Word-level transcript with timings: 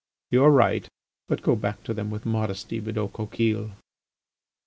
You 0.31 0.43
are 0.45 0.49
right; 0.49 0.87
but 1.27 1.43
go 1.43 1.55
back 1.55 1.83
to 1.83 1.93
them 1.93 2.09
with 2.09 2.25
modesty, 2.25 2.79
Bidault 2.81 3.13
Coquille!" 3.13 3.73